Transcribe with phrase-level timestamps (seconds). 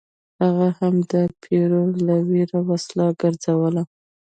[0.41, 3.83] هغه هم د پیرو له ویرې وسله ګرځوله.